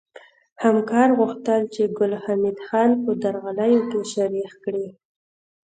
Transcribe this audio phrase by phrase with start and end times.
[0.63, 4.87] همکار غوښتل چې ګل حمید خان په درغلیو کې شریک کړي